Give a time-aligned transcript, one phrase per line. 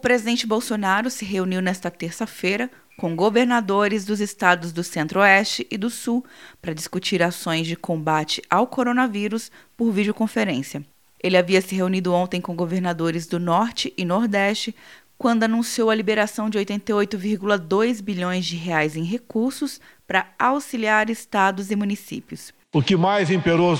[0.00, 2.68] presidente Bolsonaro se reuniu nesta terça-feira
[2.98, 6.24] com governadores dos estados do Centro-Oeste e do Sul
[6.60, 10.84] para discutir ações de combate ao coronavírus por videoconferência.
[11.22, 14.74] Ele havia se reunido ontem com governadores do Norte e Nordeste
[15.16, 21.76] quando anunciou a liberação de 88,2 bilhões de reais em recursos para auxiliar estados e
[21.76, 22.52] municípios.
[22.72, 23.78] O que mais imperou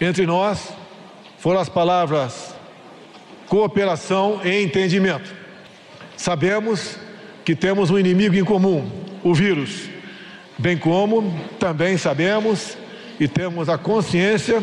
[0.00, 0.68] entre nós
[1.38, 2.57] foram as palavras
[3.48, 5.34] cooperação e entendimento.
[6.16, 6.96] Sabemos
[7.44, 8.90] que temos um inimigo em comum,
[9.22, 9.88] o vírus,
[10.58, 12.76] bem como também sabemos
[13.18, 14.62] e temos a consciência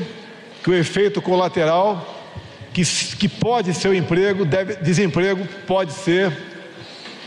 [0.63, 2.15] que o efeito colateral
[2.73, 2.83] que,
[3.15, 6.31] que pode ser o emprego, deve, desemprego pode ser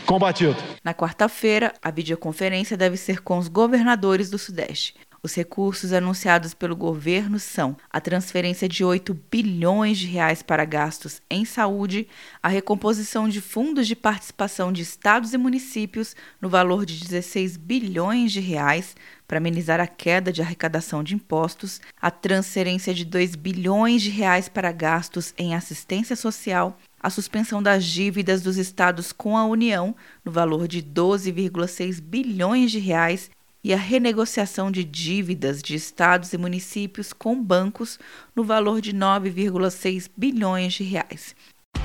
[0.05, 0.55] combatido.
[0.83, 4.93] Na quarta-feira, a videoconferência deve ser com os governadores do Sudeste.
[5.21, 11.21] Os recursos anunciados pelo governo são a transferência de 8 bilhões de reais para gastos
[11.29, 12.07] em saúde,
[12.41, 18.31] a recomposição de fundos de participação de estados e municípios no valor de 16 bilhões
[18.31, 18.95] de reais
[19.27, 24.47] para amenizar a queda de arrecadação de impostos, a transferência de 2 bilhões de reais
[24.47, 29.93] para gastos em assistência social, a suspensão das dívidas dos estados com a União
[30.23, 33.29] no valor de 12,6 bilhões de reais
[33.63, 37.99] e a renegociação de dívidas de estados e municípios com bancos
[38.35, 41.35] no valor de 9,6 bilhões de reais.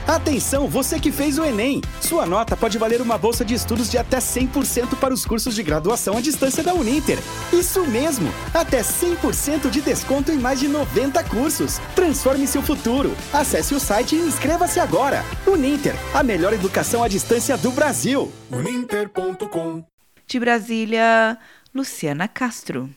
[0.07, 1.81] Atenção, você que fez o Enem!
[1.99, 5.63] Sua nota pode valer uma bolsa de estudos de até 100% para os cursos de
[5.63, 7.19] graduação à distância da Uninter.
[7.51, 8.29] Isso mesmo!
[8.53, 11.79] Até 100% de desconto em mais de 90 cursos.
[11.95, 13.17] Transforme seu futuro.
[13.33, 15.25] Acesse o site e inscreva-se agora.
[15.47, 18.31] Uninter, a melhor educação à distância do Brasil.
[18.53, 19.83] Uninter.com
[20.27, 21.39] De Brasília,
[21.77, 22.89] Luciana Castro.